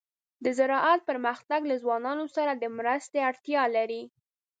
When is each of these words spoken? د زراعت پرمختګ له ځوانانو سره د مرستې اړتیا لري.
د 0.43 0.45
زراعت 0.57 0.99
پرمختګ 1.09 1.61
له 1.71 1.75
ځوانانو 1.83 2.25
سره 2.35 2.51
د 2.55 2.63
مرستې 2.77 3.19
اړتیا 3.29 3.63
لري. 3.75 4.03